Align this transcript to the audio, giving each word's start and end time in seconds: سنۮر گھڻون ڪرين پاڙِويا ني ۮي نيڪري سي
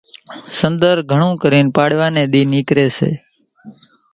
سنۮر 0.57 0.97
گھڻون 1.11 1.33
ڪرين 1.41 1.65
پاڙِويا 1.75 2.07
ني 2.15 2.23
ۮي 2.31 2.41
نيڪري 2.53 2.87
سي 2.97 3.11